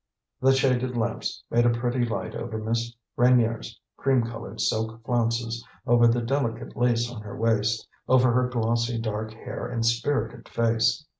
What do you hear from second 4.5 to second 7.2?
silk flounces, over the delicate lace